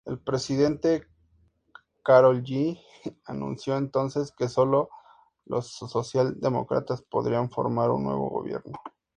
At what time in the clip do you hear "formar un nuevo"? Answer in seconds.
7.51-8.27